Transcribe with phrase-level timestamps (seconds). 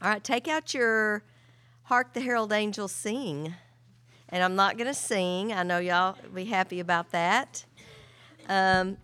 [0.00, 1.24] All right, take out your
[1.84, 3.54] Hark the Herald Angels Sing.
[4.28, 5.52] And I'm not going to sing.
[5.52, 7.64] I know y'all be happy about that.
[8.48, 8.98] Um,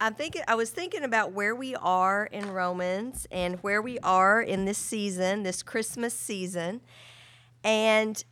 [0.00, 0.42] I'm thinking.
[0.46, 4.78] I was thinking about where we are in Romans and where we are in this
[4.78, 6.80] season, this Christmas season,
[7.64, 8.22] and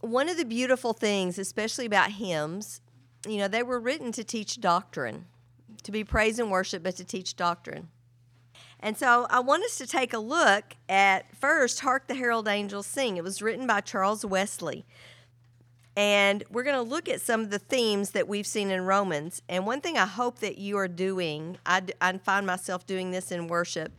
[0.00, 2.80] one of the beautiful things, especially about hymns,
[3.26, 5.26] you know, they were written to teach doctrine,
[5.82, 7.88] to be praise and worship, but to teach doctrine.
[8.86, 12.86] And so I want us to take a look at first, Hark the Herald Angels
[12.86, 13.16] Sing.
[13.16, 14.86] It was written by Charles Wesley.
[15.96, 19.42] And we're going to look at some of the themes that we've seen in Romans.
[19.48, 23.32] And one thing I hope that you are doing, I, I find myself doing this
[23.32, 23.90] in worship.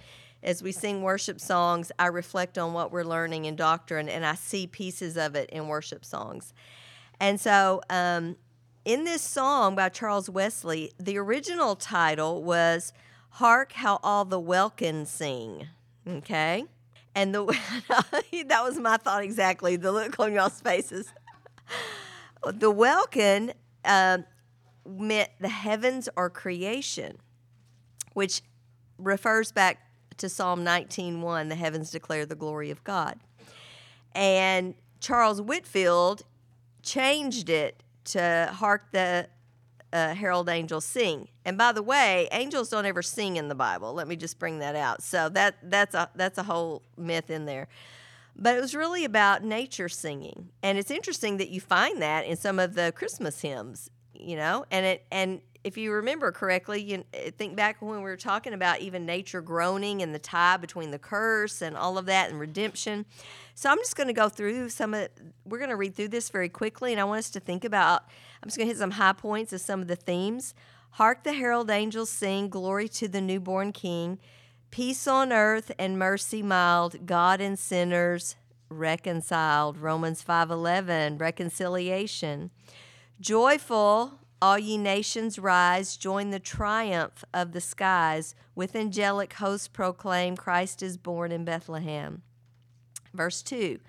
[0.41, 4.35] As we sing worship songs, I reflect on what we're learning in doctrine and I
[4.35, 6.53] see pieces of it in worship songs.
[7.19, 8.37] And so, um,
[8.85, 12.93] in this song by Charles Wesley, the original title was
[13.29, 15.67] Hark How All the Welkin Sing.
[16.07, 16.65] Okay?
[17.15, 17.45] And the
[18.47, 21.13] that was my thought exactly, the look on y'all's faces.
[22.45, 23.53] the welkin
[23.83, 24.19] uh,
[24.87, 27.17] meant the heavens or creation,
[28.13, 28.41] which
[28.97, 29.79] refers back
[30.17, 33.19] to Psalm 19:1, the heavens declare the glory of God.
[34.13, 36.23] And Charles Whitefield
[36.81, 39.27] changed it to hark the
[39.93, 41.29] uh, herald angels sing.
[41.45, 43.93] And by the way, angels don't ever sing in the Bible.
[43.93, 45.01] Let me just bring that out.
[45.01, 47.67] So that that's a that's a whole myth in there.
[48.35, 50.49] But it was really about nature singing.
[50.61, 54.65] And it's interesting that you find that in some of the Christmas hymns, you know,
[54.69, 58.53] and it and if you remember correctly, you eh, think back when we were talking
[58.53, 62.39] about even nature groaning and the tie between the curse and all of that and
[62.39, 63.05] redemption.
[63.53, 65.09] So I'm just going to go through some of
[65.45, 68.05] we're going to read through this very quickly and I want us to think about
[68.41, 70.53] I'm just going to hit some high points of some of the themes.
[70.91, 74.19] Hark the herald angels sing glory to the newborn king.
[74.71, 78.35] Peace on earth and mercy mild, God and sinners
[78.69, 79.77] reconciled.
[79.77, 82.51] Romans 5:11, reconciliation.
[83.19, 88.35] Joyful, all ye nations rise, join the triumph of the skies.
[88.55, 92.21] With angelic hosts proclaim Christ is born in Bethlehem.
[93.13, 93.79] Verse 2.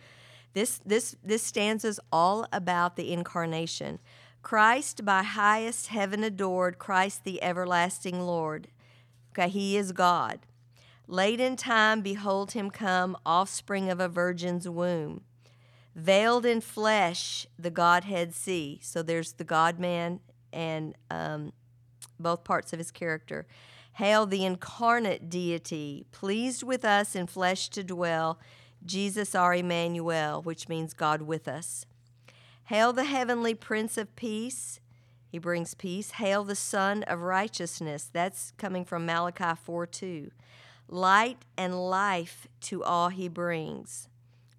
[0.54, 3.98] This this this stanza is all about the incarnation.
[4.42, 8.68] Christ by highest heaven adored, Christ the everlasting Lord.
[9.32, 10.40] Okay, he is God.
[11.06, 15.22] Late in time, behold him come, offspring of a virgin's womb.
[15.94, 18.78] Veiled in flesh, the Godhead see.
[18.82, 20.20] So there's the God man
[20.52, 21.52] and um,
[22.18, 23.46] both parts of his character.
[23.94, 28.38] Hail the incarnate deity, pleased with us in flesh to dwell,
[28.84, 31.84] Jesus our Emmanuel, which means God with us.
[32.64, 34.78] Hail the heavenly Prince of Peace.
[35.28, 36.12] He brings peace.
[36.12, 38.08] Hail the Sun of Righteousness.
[38.12, 40.30] That's coming from Malachi 4 2
[40.88, 44.08] light and life to all he brings,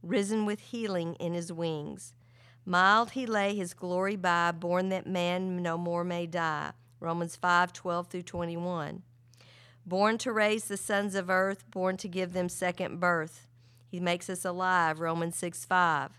[0.04, 2.14] risen with healing in his wings.
[2.66, 6.72] Mild he lay his glory by, born that man no more may die.
[7.00, 9.03] Romans 5 12 through 21.
[9.86, 13.47] Born to raise the sons of earth, born to give them second birth.
[13.88, 15.00] He makes us alive.
[15.00, 16.12] Romans 6 5.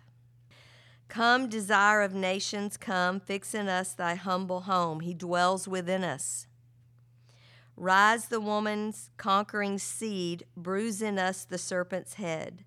[1.08, 5.00] Come, desire of nations, come, fix in us thy humble home.
[5.00, 6.46] He dwells within us.
[7.76, 12.64] Rise the woman's conquering seed, bruise in us the serpent's head.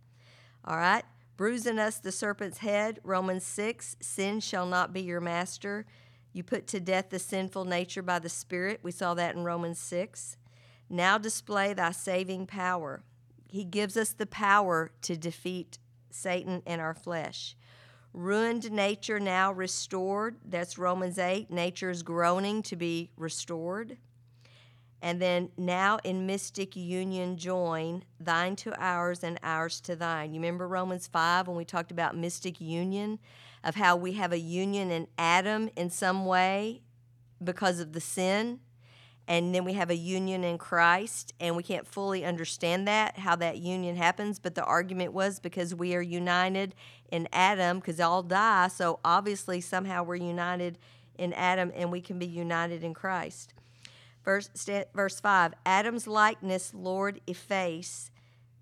[0.66, 1.06] All right?
[1.36, 3.00] Bruise in us the serpent's head.
[3.04, 5.86] Romans 6 Sin shall not be your master.
[6.32, 8.80] You put to death the sinful nature by the Spirit.
[8.84, 10.38] We saw that in Romans 6.
[10.90, 13.04] Now display thy saving power.
[13.48, 15.80] He gives us the power to defeat
[16.12, 17.56] Satan and our flesh.
[18.14, 20.38] Ruined nature now restored.
[20.46, 21.50] That's Romans 8.
[21.50, 23.98] Nature is groaning to be restored.
[25.04, 30.34] And then now in mystic union join, thine to ours and ours to thine.
[30.34, 33.20] You remember Romans 5 when we talked about mystic union,
[33.66, 36.84] of how we have a union in Adam in some way
[37.44, 38.62] because of the sin,
[39.28, 43.36] and then we have a union in Christ, and we can't fully understand that, how
[43.36, 44.40] that union happens.
[44.40, 46.76] But the argument was because we are united
[47.12, 50.78] in Adam, because all die, so obviously somehow we're united
[51.18, 53.54] in Adam and we can be united in Christ.
[54.24, 54.50] Verse,
[54.94, 58.10] verse 5 Adam's likeness, Lord, efface.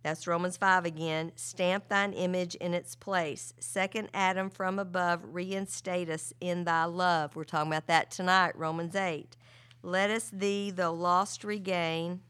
[0.04, 1.32] That's Romans 5 again.
[1.36, 3.54] Stamp thine image in its place.
[3.60, 7.36] Second Adam from above, reinstate us in thy love.
[7.36, 9.38] We're talking about that tonight, Romans 8.
[9.84, 12.22] Let us thee, though lost, regain.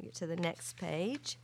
[0.00, 1.38] Get to the next page.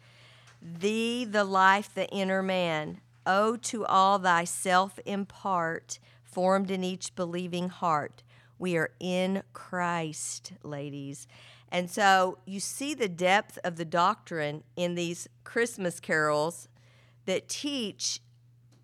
[0.60, 3.00] Thee, the life, the inner man.
[3.26, 8.22] Oh, to all thyself impart, formed in each believing heart
[8.62, 11.26] we are in Christ, ladies.
[11.69, 16.69] And so you see the depth of the doctrine in these Christmas carols
[17.26, 18.20] that teach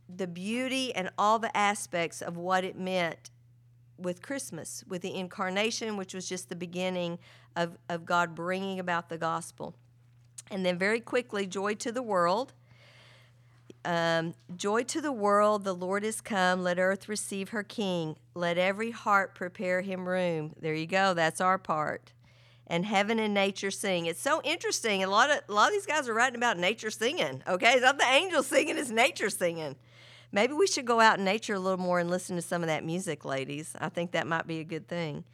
[0.09, 3.31] the beauty and all the aspects of what it meant
[3.97, 7.21] with Christmas, with the incarnation, which was just the beginning
[7.55, 9.77] of, of God bringing about the gospel.
[10.51, 12.53] And then very quickly, joy to the world.
[13.85, 16.63] Um, joy to the world, the Lord is come.
[16.63, 18.17] Let earth receive her King.
[18.35, 20.55] Let every heart prepare him room.
[20.61, 21.15] There you go.
[21.15, 22.13] That's our part.
[22.67, 24.07] And heaven and nature sing.
[24.07, 25.03] It's so interesting.
[25.03, 27.43] A lot of a lot of these guys are writing about nature singing.
[27.49, 29.77] Okay, it's not the angels singing; it's nature singing.
[30.33, 32.67] Maybe we should go out in nature a little more and listen to some of
[32.67, 33.75] that music, ladies.
[33.81, 35.25] I think that might be a good thing.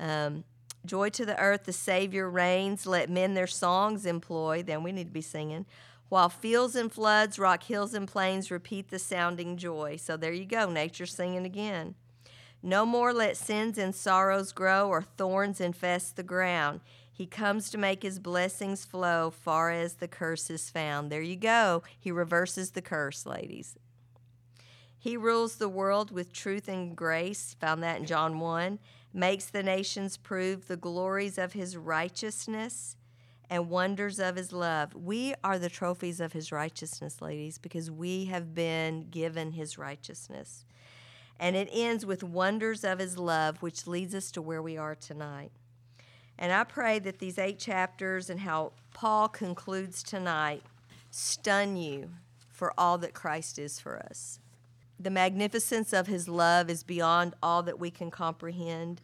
[0.00, 0.44] Um,
[0.86, 2.86] Joy to the earth, the Savior reigns.
[2.86, 4.62] Let men their songs employ.
[4.62, 5.64] Then we need to be singing.
[6.14, 9.96] While fields and floods, rock hills and plains repeat the sounding joy.
[9.96, 11.96] So there you go, nature singing again.
[12.62, 16.82] No more let sins and sorrows grow or thorns infest the ground.
[17.12, 21.10] He comes to make his blessings flow far as the curse is found.
[21.10, 21.82] There you go.
[21.98, 23.74] He reverses the curse, ladies.
[24.96, 27.56] He rules the world with truth and grace.
[27.58, 28.78] Found that in John 1.
[29.12, 32.94] Makes the nations prove the glories of his righteousness
[33.54, 34.92] and wonders of his love.
[34.96, 40.64] We are the trophies of his righteousness, ladies, because we have been given his righteousness.
[41.38, 44.96] And it ends with wonders of his love, which leads us to where we are
[44.96, 45.52] tonight.
[46.36, 50.64] And I pray that these eight chapters and how Paul concludes tonight
[51.12, 52.10] stun you
[52.50, 54.40] for all that Christ is for us
[54.98, 59.00] the magnificence of his love is beyond all that we can comprehend.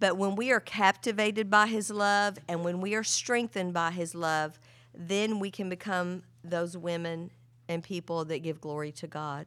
[0.00, 4.14] But when we are captivated by his love and when we are strengthened by his
[4.14, 4.58] love,
[4.94, 7.30] then we can become those women
[7.68, 9.46] and people that give glory to God.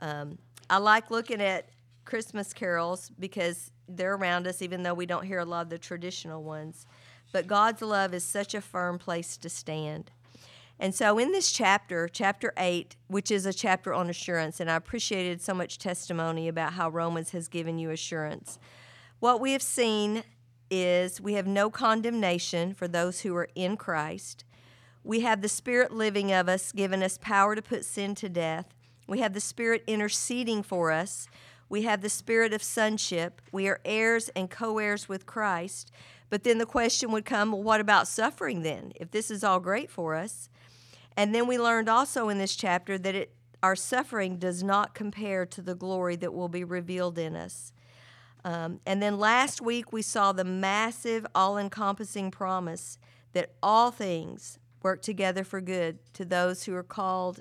[0.00, 1.68] Um, I like looking at
[2.04, 5.78] Christmas carols because they're around us, even though we don't hear a lot of the
[5.78, 6.86] traditional ones.
[7.32, 10.10] But God's love is such a firm place to stand.
[10.78, 14.76] And so, in this chapter, chapter 8, which is a chapter on assurance, and I
[14.76, 18.58] appreciated so much testimony about how Romans has given you assurance.
[19.20, 20.24] What we have seen
[20.70, 24.44] is we have no condemnation for those who are in Christ.
[25.04, 28.72] We have the Spirit living of us, giving us power to put sin to death.
[29.06, 31.28] We have the Spirit interceding for us.
[31.68, 33.42] We have the Spirit of sonship.
[33.52, 35.92] We are heirs and co heirs with Christ.
[36.30, 38.92] But then the question would come well, what about suffering then?
[38.96, 40.48] If this is all great for us,
[41.14, 45.44] and then we learned also in this chapter that it, our suffering does not compare
[45.44, 47.74] to the glory that will be revealed in us.
[48.44, 52.98] Um, and then last week we saw the massive, all encompassing promise
[53.32, 57.40] that all things work together for good to those who are called,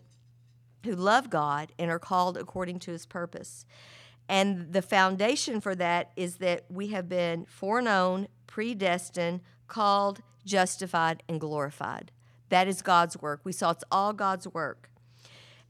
[0.83, 3.65] who love God and are called according to his purpose.
[4.27, 11.39] And the foundation for that is that we have been foreknown, predestined, called, justified, and
[11.39, 12.11] glorified.
[12.49, 13.41] That is God's work.
[13.43, 14.88] We saw it's all God's work.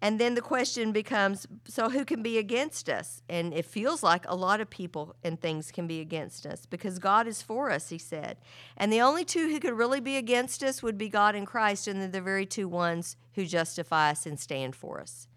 [0.01, 3.21] And then the question becomes so who can be against us?
[3.27, 6.99] And it feels like a lot of people and things can be against us because
[6.99, 8.37] God is for us, he said.
[8.77, 11.87] And the only two who could really be against us would be God and Christ,
[11.87, 15.27] and they're the very two ones who justify us and stand for us.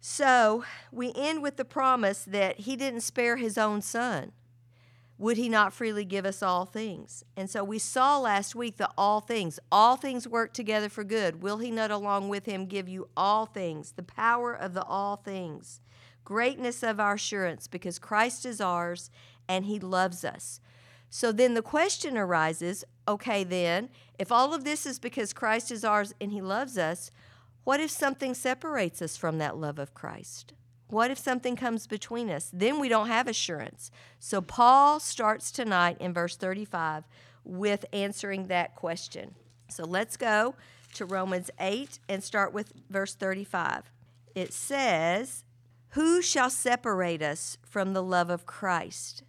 [0.00, 4.32] So we end with the promise that he didn't spare his own son
[5.18, 7.24] would he not freely give us all things?
[7.36, 11.42] And so we saw last week that all things, all things work together for good.
[11.42, 15.16] Will he not along with him give you all things, the power of the all
[15.16, 15.80] things,
[16.24, 19.10] greatness of our assurance, because Christ is ours
[19.48, 20.60] and he loves us.
[21.10, 23.88] So then the question arises okay, then,
[24.18, 27.10] if all of this is because Christ is ours and he loves us,
[27.64, 30.52] what if something separates us from that love of Christ?
[30.88, 32.50] What if something comes between us?
[32.52, 33.90] Then we don't have assurance.
[34.18, 37.04] So Paul starts tonight in verse 35
[37.44, 39.34] with answering that question.
[39.68, 40.54] So let's go
[40.94, 43.90] to Romans 8 and start with verse 35.
[44.34, 45.44] It says,
[45.90, 49.22] Who shall separate us from the love of Christ?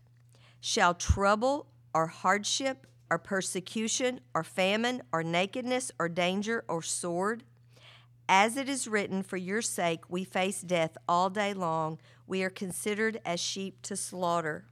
[0.61, 7.43] Shall trouble or hardship or persecution or famine or nakedness or danger or sword?
[8.31, 11.97] As it is written, For your sake we face death all day long.
[12.27, 14.65] We are considered as sheep to slaughter.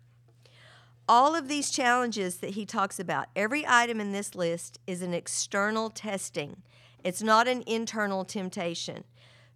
[1.10, 5.16] All of these challenges that he talks about, every item in this list is an
[5.16, 6.62] external testing.
[7.04, 9.06] It's not an internal temptation.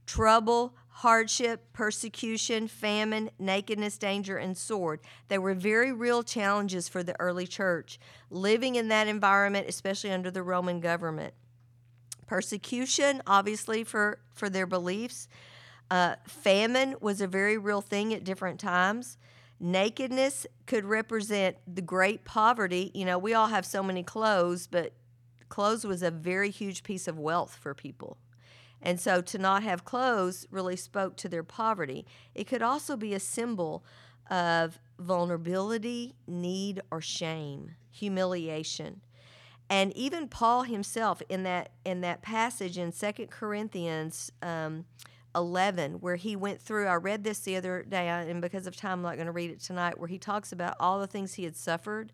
[0.07, 5.01] Trouble, hardship, persecution, famine, nakedness, danger, and sword.
[5.27, 7.99] They were very real challenges for the early church,
[8.31, 11.35] living in that environment, especially under the Roman government
[12.31, 15.27] persecution, obviously, for, for their beliefs.
[15.89, 19.17] Uh, famine was a very real thing at different times.
[19.59, 22.89] Nakedness could represent the great poverty.
[22.93, 24.93] You know, we all have so many clothes, but
[25.49, 28.15] clothes was a very huge piece of wealth for people.
[28.81, 32.05] And so to not have clothes really spoke to their poverty.
[32.33, 33.83] It could also be a symbol
[34.29, 39.01] of vulnerability, need, or shame, humiliation.
[39.71, 44.83] And even Paul himself in that in that passage in Second Corinthians um,
[45.33, 48.99] 11, where he went through, I read this the other day, and because of time,
[48.99, 51.45] I'm not going to read it tonight, where he talks about all the things he
[51.45, 52.11] had suffered.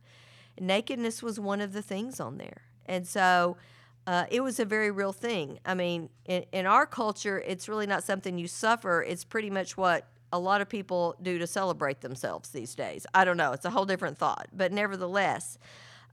[0.60, 2.62] Nakedness was one of the things on there.
[2.86, 3.58] And so
[4.06, 5.60] uh, it was a very real thing.
[5.66, 9.76] I mean, in, in our culture, it's really not something you suffer, it's pretty much
[9.76, 13.08] what a lot of people do to celebrate themselves these days.
[13.16, 14.48] I don't know, it's a whole different thought.
[14.54, 15.58] But nevertheless,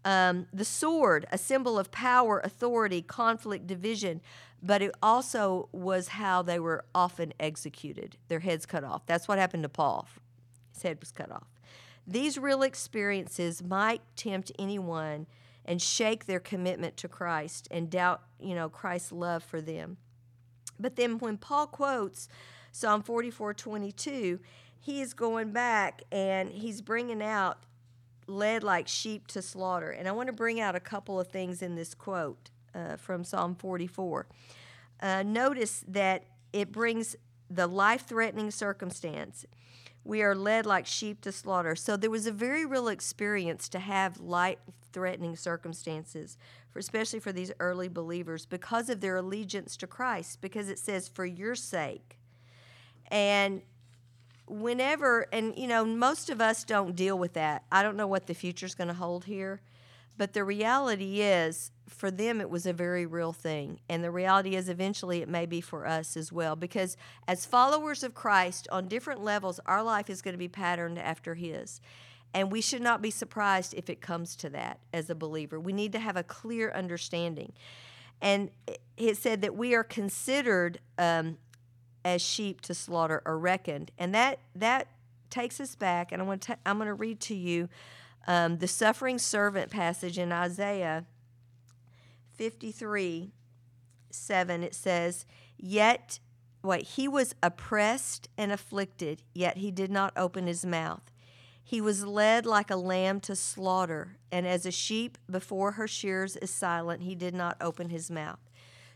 [0.05, 4.21] um, the sword, a symbol of power, authority, conflict, division,
[4.63, 9.07] but it also was how they were often executed, their heads cut off.
[9.07, 10.09] That's what happened to Paul.
[10.73, 11.49] His head was cut off.
[12.07, 15.27] These real experiences might tempt anyone
[15.65, 19.97] and shake their commitment to Christ and doubt, you know, Christ's love for them.
[20.79, 22.29] But then when Paul quotes
[22.73, 24.41] Psalm 44 22,
[24.81, 27.59] he is going back and he's bringing out
[28.27, 29.91] led like sheep to slaughter.
[29.91, 33.25] And I want to bring out a couple of things in this quote uh, from
[33.25, 34.27] Psalm 44.
[35.01, 37.17] Uh, notice that it brings
[37.51, 39.45] the life threatening circumstance.
[40.05, 41.75] We are led like sheep to slaughter.
[41.77, 44.59] So there was a very real experience to have life
[44.93, 46.37] threatening circumstances,
[46.71, 51.09] for, especially for these early believers, because of their allegiance to Christ, because it says,
[51.09, 52.19] for your sake.
[53.09, 53.63] And
[54.47, 57.65] whenever, and you know, most of us don't deal with that.
[57.71, 59.61] I don't know what the future's going to hold here,
[60.17, 63.81] but the reality is, for them, it was a very real thing.
[63.89, 66.57] And the reality is, eventually, it may be for us as well.
[66.57, 66.97] Because
[67.29, 71.35] as followers of Christ on different levels, our life is going to be patterned after
[71.35, 71.81] His.
[72.33, 75.61] And we should not be surprised if it comes to that as a believer.
[75.61, 77.53] We need to have a clear understanding.
[78.21, 78.51] And
[78.97, 81.37] it said that we are considered um,
[82.05, 83.91] as sheep to slaughter are reckoned.
[83.99, 84.89] And that, that
[85.31, 87.69] takes us back, and I want to, I'm going to read to you
[88.27, 91.05] um, the suffering servant passage in Isaiah
[92.37, 93.33] 53
[94.11, 94.63] 7.
[94.63, 95.27] It says,
[95.59, 96.21] Yet,
[96.63, 96.83] what?
[96.83, 101.03] He was oppressed and afflicted, yet he did not open his mouth.
[101.63, 106.37] He was led like a lamb to slaughter, and as a sheep before her shears
[106.37, 108.39] is silent, he did not open his mouth.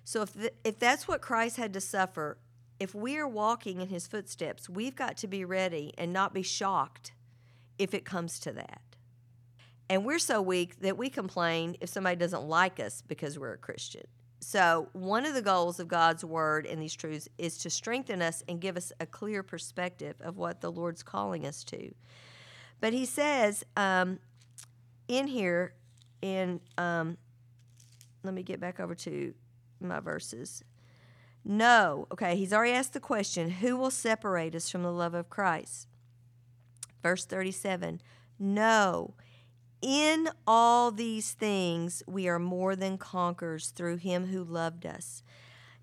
[0.04, 2.38] So, if, the, if that's what Christ had to suffer,
[2.80, 6.42] if we are walking in his footsteps, we've got to be ready and not be
[6.42, 7.12] shocked
[7.78, 8.80] if it comes to that.
[9.90, 13.58] And we're so weak that we complain if somebody doesn't like us because we're a
[13.58, 14.06] Christian.
[14.40, 18.44] So, one of the goals of God's word and these truths is to strengthen us
[18.48, 21.92] and give us a clear perspective of what the Lord's calling us to.
[22.80, 24.20] But he says um,
[25.08, 25.74] in here,
[26.22, 27.16] in um,
[28.22, 29.34] let me get back over to
[29.80, 30.62] my verses.
[31.50, 32.06] No.
[32.12, 35.88] Okay, he's already asked the question who will separate us from the love of Christ?
[37.02, 38.02] Verse 37
[38.38, 39.14] No.
[39.80, 45.22] In all these things, we are more than conquerors through him who loved us.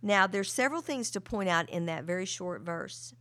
[0.01, 3.15] Now, there's several things to point out in that very short verse.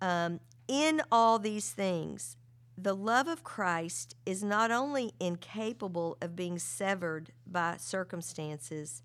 [0.00, 2.36] Um, in all these things,
[2.78, 9.02] the love of Christ is not only incapable of being severed by circumstances,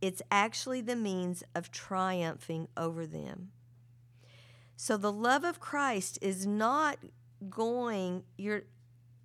[0.00, 3.50] it's actually the means of triumphing over them.
[4.76, 6.98] So the love of Christ is not
[7.48, 8.62] going you're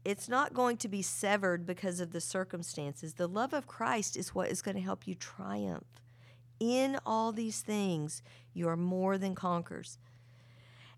[0.04, 3.14] it's not going to be severed because of the circumstances.
[3.14, 5.86] The love of Christ is what is going to help you triumph.
[6.60, 8.24] In all these things,
[8.54, 10.00] you are more than conquerors.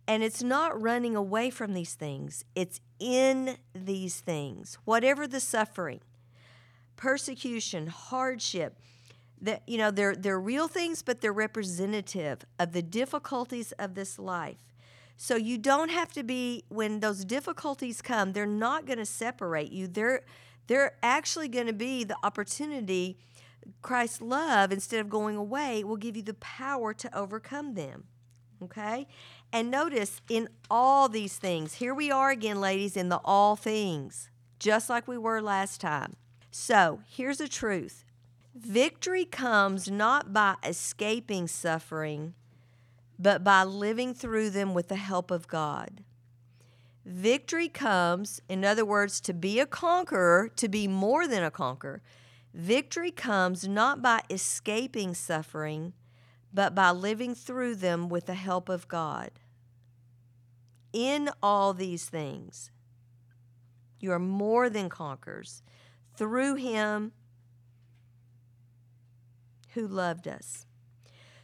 [0.08, 4.78] And it's not running away from these things, it's in these things.
[4.86, 6.02] Whatever the suffering,
[6.96, 8.78] persecution, hardship,
[9.44, 14.18] that you know they're they're real things but they're representative of the difficulties of this
[14.18, 14.74] life.
[15.16, 19.72] So you don't have to be when those difficulties come they're not going to separate
[19.72, 19.88] you.
[19.88, 20.24] They're
[20.68, 23.18] they're actually going to be the opportunity
[23.82, 28.06] christ's love instead of going away will give you the power to overcome them
[28.64, 29.08] okay?
[29.52, 34.30] And notice in all these things here we are again ladies in the all things
[34.60, 36.16] just like we were last time.
[36.50, 38.06] So here's the truth
[38.56, 42.36] Victory comes not by escaping suffering,
[43.18, 46.04] but by living through them with the help of God.
[47.06, 52.02] Victory comes, in other words, to be a conqueror, to be more than a conqueror.
[52.54, 55.94] Victory comes not by escaping suffering,
[56.54, 59.32] but by living through them with the help of God.
[60.94, 62.72] in all these things,
[64.00, 65.64] you are more than conquerors
[66.16, 67.12] through him
[69.74, 70.66] who loved us.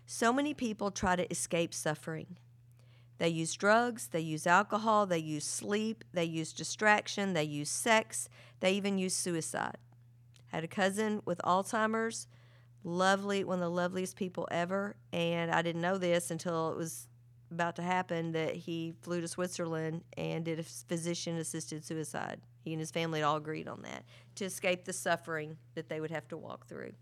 [0.05, 2.37] So many people try to escape suffering.
[3.19, 8.29] They use drugs, they use alcohol, they use sleep, they use distraction, they use sex,
[8.61, 9.77] they even use suicide.
[10.51, 12.27] I Had a cousin with Alzheimer's,
[12.83, 17.07] lovely, one of the loveliest people ever, and I didn't know this until it was
[17.51, 22.39] about to happen that he flew to Switzerland and did a physician assisted suicide.
[22.61, 24.05] He and his family had all agreed on that
[24.35, 26.93] to escape the suffering that they would have to walk through.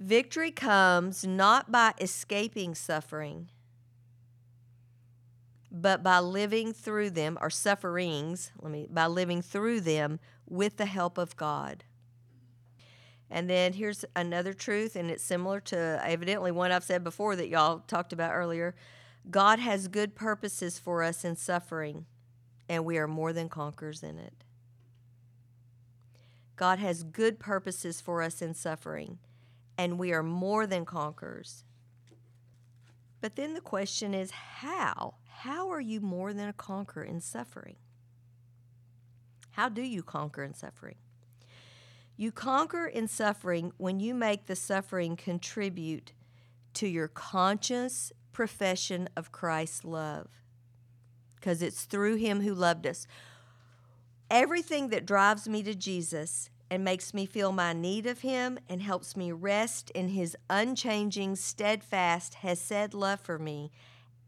[0.00, 3.48] Victory comes not by escaping suffering,
[5.70, 10.86] but by living through them, or sufferings, let me, by living through them with the
[10.86, 11.84] help of God.
[13.30, 17.48] And then here's another truth, and it's similar to evidently one I've said before that
[17.48, 18.74] y'all talked about earlier.
[19.30, 22.06] God has good purposes for us in suffering,
[22.68, 24.44] and we are more than conquerors in it.
[26.56, 29.18] God has good purposes for us in suffering,
[29.78, 31.64] and we are more than conquerors.
[33.20, 35.14] But then the question is how?
[35.28, 37.76] How are you more than a conqueror in suffering?
[39.52, 40.96] How do you conquer in suffering?
[42.16, 46.12] You conquer in suffering when you make the suffering contribute
[46.74, 50.28] to your conscious profession of Christ's love.
[51.36, 53.06] Because it's through Him who loved us.
[54.30, 58.82] Everything that drives me to Jesus and makes me feel my need of Him and
[58.82, 63.70] helps me rest in His unchanging, steadfast, Hesed love for me,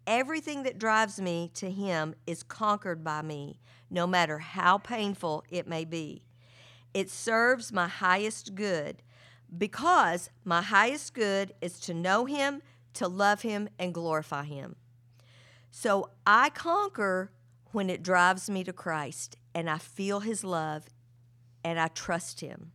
[0.06, 5.66] everything that drives me to Him is conquered by me, no matter how painful it
[5.66, 6.22] may be.
[6.94, 9.02] It serves my highest good
[9.56, 12.62] because my highest good is to know Him,
[12.94, 14.76] to love Him, and glorify Him.
[15.70, 17.30] So I conquer
[17.72, 20.86] when it drives me to Christ and I feel His love
[21.64, 22.72] and I trust Him.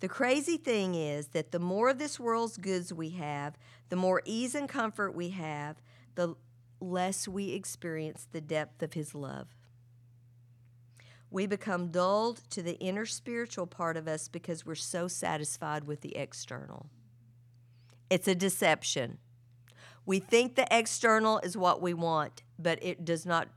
[0.00, 3.56] The crazy thing is that the more of this world's goods we have,
[3.88, 5.76] the more ease and comfort we have,
[6.14, 6.34] the
[6.80, 9.48] less we experience the depth of His love
[11.32, 16.02] we become dulled to the inner spiritual part of us because we're so satisfied with
[16.02, 16.86] the external.
[18.10, 19.18] It's a deception.
[20.04, 23.48] We think the external is what we want, but it does not,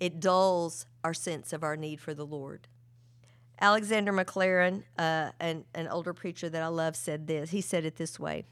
[0.00, 2.66] it dulls our sense of our need for the Lord.
[3.60, 7.50] Alexander Maclaren, uh, an, an older preacher that I love, said this.
[7.50, 8.44] He said it this way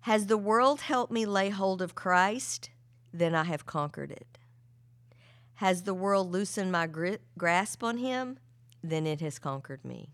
[0.00, 2.70] Has the world helped me lay hold of Christ?
[3.12, 4.38] Then I have conquered it.
[5.54, 6.88] Has the world loosened my
[7.38, 8.38] grasp on him?
[8.82, 10.10] Then it has conquered me.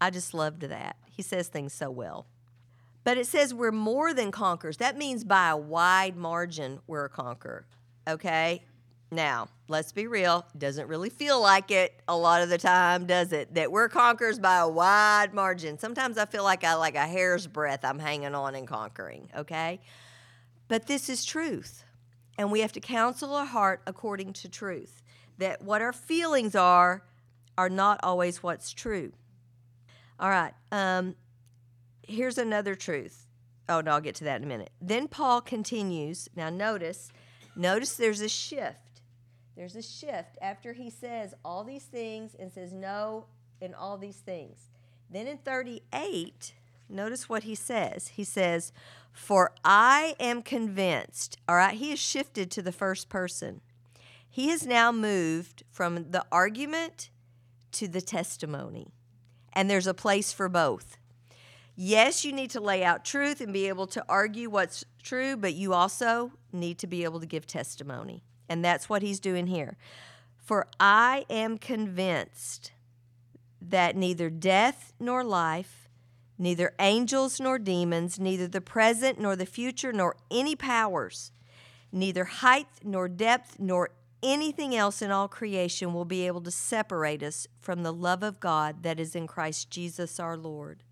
[0.00, 0.96] I just loved that.
[1.10, 2.26] He says things so well.
[3.04, 4.78] But it says we're more than conquerors.
[4.78, 7.66] That means by a wide margin, we're a conqueror.
[8.08, 8.62] Okay?
[9.14, 10.44] Now, let's be real.
[10.56, 13.54] Doesn't really feel like it a lot of the time, does it?
[13.54, 15.78] That we're conquerors by a wide margin.
[15.78, 19.80] Sometimes I feel like I like a hair's breadth I'm hanging on and conquering, okay?
[20.68, 21.84] But this is truth
[22.38, 25.02] and we have to counsel our heart according to truth.
[25.38, 27.04] That what our feelings are
[27.56, 29.12] are not always what's true.
[30.18, 30.52] All right.
[30.72, 31.16] Um,
[32.06, 33.28] here's another truth.
[33.68, 34.70] Oh no, I'll get to that in a minute.
[34.80, 36.28] Then Paul continues.
[36.36, 37.10] Now notice,
[37.56, 38.78] notice there's a shift.
[39.56, 43.26] There's a shift after he says all these things and says no
[43.60, 44.68] in all these things.
[45.10, 46.54] Then in 38,
[46.88, 48.08] notice what he says.
[48.08, 48.72] He says,
[49.12, 53.60] for I am convinced, all right, he has shifted to the first person.
[54.28, 57.10] He has now moved from the argument
[57.72, 58.88] to the testimony.
[59.52, 60.96] And there's a place for both.
[61.76, 65.54] Yes, you need to lay out truth and be able to argue what's true, but
[65.54, 68.24] you also need to be able to give testimony.
[68.48, 69.76] And that's what he's doing here.
[70.36, 72.72] For I am convinced
[73.60, 75.88] that neither death nor life,
[76.38, 81.32] neither angels nor demons, neither the present nor the future, nor any powers,
[81.90, 83.90] neither height nor depth, nor
[84.22, 88.40] anything else in all creation will be able to separate us from the love of
[88.40, 90.82] God that is in Christ Jesus our Lord.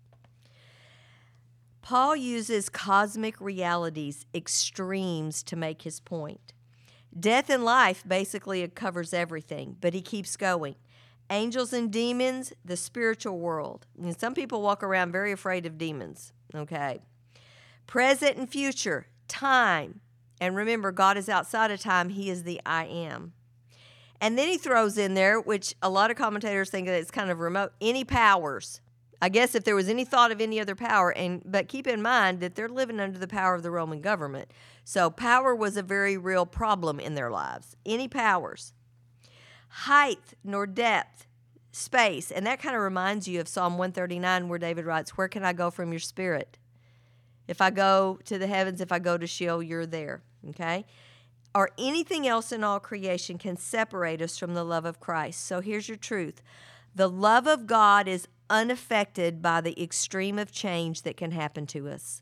[1.81, 6.52] Paul uses cosmic realities, extremes, to make his point.
[7.17, 10.75] Death and life basically covers everything, but he keeps going
[11.29, 13.87] angels and demons, the spiritual world.
[14.01, 16.99] And some people walk around very afraid of demons, okay?
[17.87, 20.01] Present and future, time.
[20.39, 23.33] And remember, God is outside of time, He is the I am.
[24.21, 27.29] And then he throws in there, which a lot of commentators think that it's kind
[27.29, 28.79] of remote, any powers.
[29.21, 32.01] I guess if there was any thought of any other power, and but keep in
[32.01, 34.51] mind that they're living under the power of the Roman government.
[34.83, 37.75] So power was a very real problem in their lives.
[37.85, 38.73] Any powers.
[39.69, 41.25] Height nor depth,
[41.71, 42.31] space.
[42.31, 45.53] And that kind of reminds you of Psalm 139 where David writes, Where can I
[45.53, 46.57] go from your spirit?
[47.47, 50.21] If I go to the heavens, if I go to Sheol, you're there.
[50.49, 50.85] Okay?
[51.55, 55.45] Or anything else in all creation can separate us from the love of Christ.
[55.45, 56.41] So here's your truth
[56.95, 61.89] the love of God is unaffected by the extreme of change that can happen to
[61.89, 62.21] us.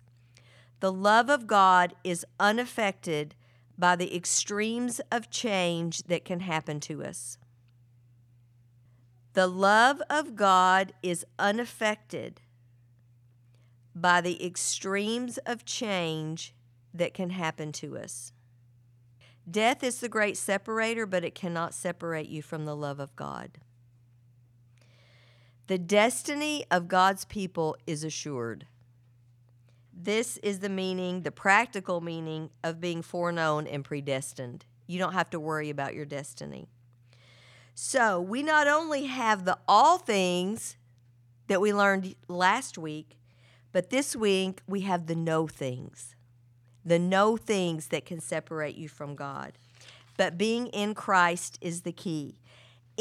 [0.80, 3.36] The love of God is unaffected
[3.78, 7.38] by the extremes of change that can happen to us.
[9.34, 12.40] The love of God is unaffected
[13.94, 16.56] by the extremes of change
[16.94, 18.32] that can happen to us.
[19.50, 23.58] Death is the great separator, but it cannot separate you from the love of God.
[25.72, 28.68] The destiny of God's people is assured.
[29.94, 34.66] This is the meaning, the practical meaning of being foreknown and predestined.
[34.86, 36.68] You don't have to worry about your destiny.
[37.74, 40.76] So, we not only have the all things
[41.48, 43.18] that we learned last week,
[43.72, 46.18] but this week we have the no things.
[46.84, 49.54] The no things that can separate you from God.
[50.18, 52.41] But being in Christ is the key.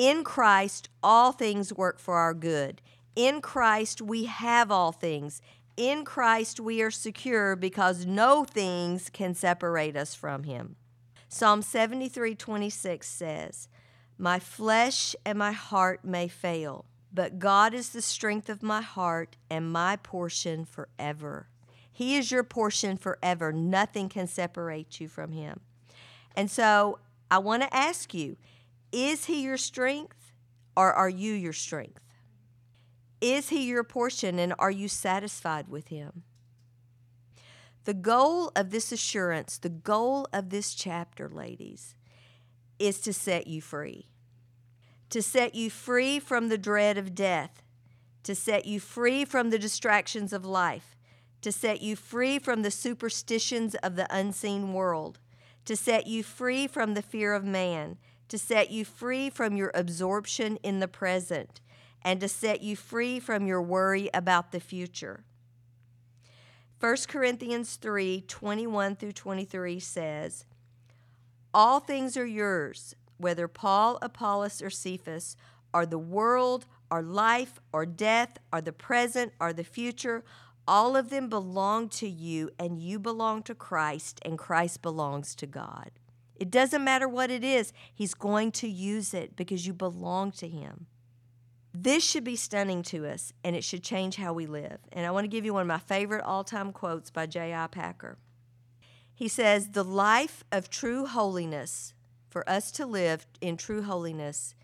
[0.01, 2.81] In Christ, all things work for our good.
[3.15, 5.43] In Christ, we have all things.
[5.77, 10.77] In Christ, we are secure because no things can separate us from Him.
[11.29, 13.69] Psalm 73 26 says,
[14.17, 19.37] My flesh and my heart may fail, but God is the strength of my heart
[19.51, 21.49] and my portion forever.
[21.93, 23.53] He is your portion forever.
[23.53, 25.61] Nothing can separate you from Him.
[26.35, 28.39] And so I want to ask you
[28.93, 30.33] is he your strength
[30.77, 32.01] or are you your strength?
[33.21, 36.23] Is he your portion and are you satisfied with him?
[37.85, 41.95] The goal of this assurance, the goal of this chapter, ladies,
[42.79, 44.07] is to set you free.
[45.11, 47.63] To set you free from the dread of death,
[48.23, 50.97] to set you free from the distractions of life,
[51.43, 55.19] to set you free from the superstitions of the unseen world,
[55.65, 57.97] to set you free from the fear of man,
[58.31, 61.61] to set you free from your absorption in the present
[62.03, 65.25] and to set you free from your worry about the future.
[66.79, 70.47] 1 Corinthians 3 21 through 23 says,
[71.53, 75.37] All things are yours, whether Paul, Apollos, or Cephas,
[75.75, 80.25] are the world, or life, or death, or the present, or the future.
[80.67, 85.47] All of them belong to you, and you belong to Christ, and Christ belongs to
[85.47, 85.91] God.
[86.41, 90.49] It doesn't matter what it is, He's going to use it because you belong to
[90.49, 90.87] Him.
[91.73, 94.79] This should be stunning to us and it should change how we live.
[94.91, 97.67] And I want to give you one of my favorite all time quotes by J.I.
[97.69, 98.19] Packer.
[99.15, 101.95] He says, The life of true holiness,
[102.29, 104.55] for us to live in true holiness,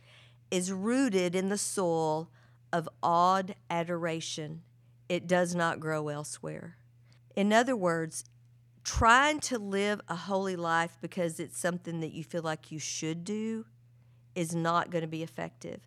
[0.51, 2.31] is rooted in the soil
[2.73, 4.62] of awed adoration.
[5.09, 6.77] It does not grow elsewhere.
[7.37, 8.25] In other words,
[8.87, 13.25] trying to live a holy life because it's something that you feel like you should
[13.25, 13.66] do
[14.37, 15.81] is not going to be effective.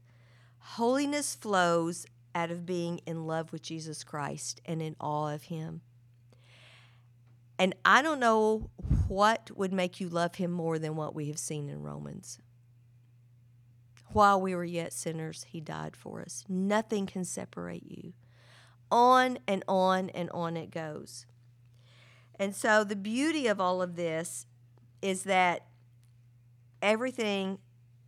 [0.60, 5.80] Holiness flows out of being in love with Jesus Christ and in awe of Him.
[7.58, 8.70] And I don't know
[9.08, 12.40] what would make you love Him more than what we have seen in Romans.
[14.12, 16.44] While we were yet sinners, He died for us.
[16.50, 18.12] Nothing can separate you.
[18.92, 21.26] On and on and on it goes.
[22.40, 24.46] And so the beauty of all of this
[25.02, 25.66] is that
[26.82, 27.60] everything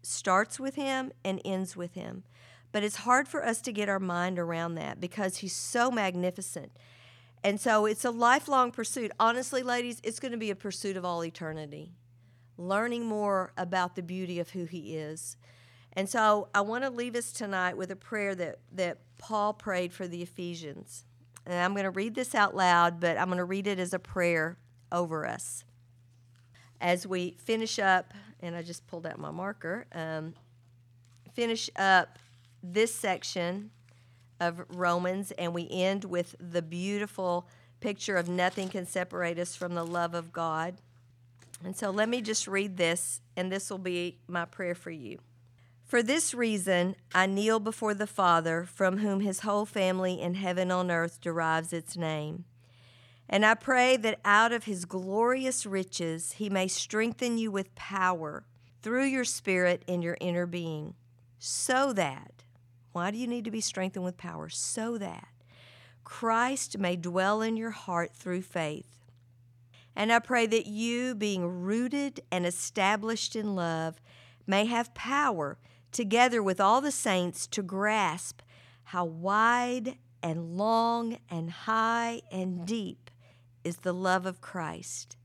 [0.01, 2.23] starts with him and ends with him.
[2.71, 6.71] But it's hard for us to get our mind around that because he's so magnificent.
[7.43, 9.11] And so it's a lifelong pursuit.
[9.19, 11.91] Honestly, ladies, it's going to be a pursuit of all eternity,
[12.57, 15.35] learning more about the beauty of who he is.
[15.93, 19.91] And so I want to leave us tonight with a prayer that, that Paul prayed
[19.91, 21.03] for the Ephesians.
[21.45, 23.93] And I'm going to read this out loud, but I'm going to read it as
[23.93, 24.57] a prayer
[24.91, 25.63] over us.
[26.79, 30.33] As we finish up, and I just pulled out my marker, um,
[31.33, 32.19] finish up
[32.63, 33.71] this section
[34.39, 37.47] of Romans, and we end with the beautiful
[37.79, 40.75] picture of nothing can separate us from the love of God.
[41.63, 45.19] And so let me just read this, and this will be my prayer for you.
[45.91, 50.71] For this reason, I kneel before the Father, from whom his whole family in heaven
[50.71, 52.45] on earth derives its name.
[53.27, 58.45] And I pray that out of his glorious riches he may strengthen you with power
[58.81, 60.93] through your spirit in your inner being,
[61.39, 62.45] so that
[62.93, 64.47] Why do you need to be strengthened with power?
[64.47, 65.27] So that
[66.05, 68.97] Christ may dwell in your heart through faith.
[69.93, 73.99] And I pray that you, being rooted and established in love,
[74.47, 75.57] may have power,
[75.91, 78.41] together with all the saints, to grasp
[78.85, 83.09] how wide and long and high and deep
[83.63, 85.17] is the love of Christ,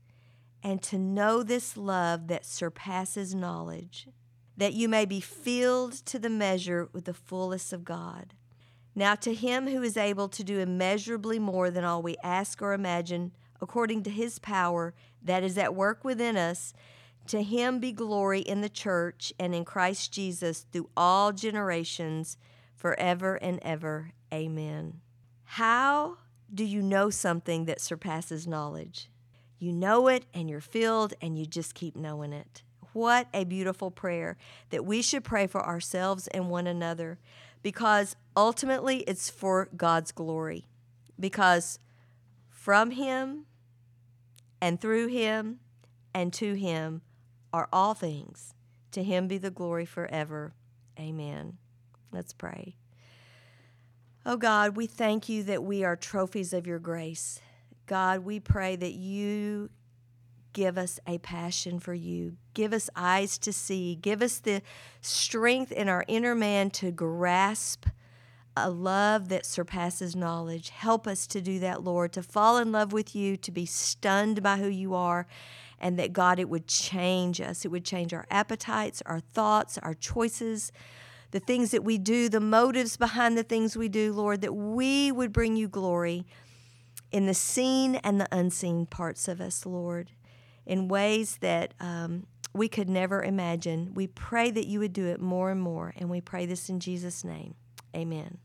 [0.63, 4.07] and to know this love that surpasses knowledge,
[4.55, 8.33] that you may be filled to the measure with the fullness of God.
[8.95, 12.73] Now, to him who is able to do immeasurably more than all we ask or
[12.73, 16.73] imagine, according to his power that is at work within us,
[17.27, 22.37] to him be glory in the church and in Christ Jesus through all generations,
[22.75, 24.11] forever and ever.
[24.33, 25.01] Amen.
[25.43, 26.17] How
[26.53, 29.09] do you know something that surpasses knowledge?
[29.59, 32.63] You know it and you're filled and you just keep knowing it.
[32.93, 34.37] What a beautiful prayer
[34.69, 37.19] that we should pray for ourselves and one another
[37.61, 40.65] because ultimately it's for God's glory.
[41.19, 41.79] Because
[42.49, 43.45] from Him
[44.61, 45.59] and through Him
[46.13, 47.01] and to Him
[47.53, 48.53] are all things.
[48.91, 50.53] To Him be the glory forever.
[50.99, 51.57] Amen.
[52.11, 52.75] Let's pray.
[54.25, 57.39] Oh God, we thank you that we are trophies of your grace.
[57.85, 59.69] God, we pray that you
[60.53, 62.35] give us a passion for you.
[62.53, 63.95] Give us eyes to see.
[63.95, 64.61] Give us the
[65.01, 67.85] strength in our inner man to grasp
[68.57, 70.69] a love that surpasses knowledge.
[70.69, 74.41] Help us to do that, Lord, to fall in love with you, to be stunned
[74.41, 75.27] by who you are,
[75.79, 77.65] and that, God, it would change us.
[77.65, 80.71] It would change our appetites, our thoughts, our choices
[81.31, 85.11] the things that we do, the motives behind the things we do, Lord, that we
[85.11, 86.25] would bring you glory
[87.11, 90.11] in the seen and the unseen parts of us, Lord,
[90.65, 93.93] in ways that um, we could never imagine.
[93.93, 96.79] We pray that you would do it more and more, and we pray this in
[96.79, 97.55] Jesus' name.
[97.95, 98.37] Amen.